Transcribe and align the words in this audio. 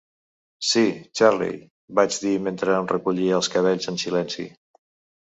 "Sí, 0.69 0.85
Charley", 1.19 1.59
vaig 2.01 2.19
dir 2.25 2.33
mentre 2.49 2.75
em 2.81 2.91
recollia 2.97 3.39
els 3.41 3.55
cabells 3.59 3.93
en 3.95 4.05
silenci. 4.07 4.53